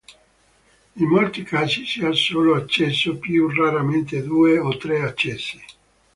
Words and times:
In 0.95 1.09
molti 1.09 1.43
casi 1.43 1.85
si 1.85 2.03
ha 2.03 2.07
un 2.07 2.15
solo 2.15 2.55
accesso, 2.55 3.17
più 3.19 3.47
raramente 3.51 4.23
due 4.23 4.57
o 4.57 4.75
tre 4.75 5.03
accessi. 5.03 5.63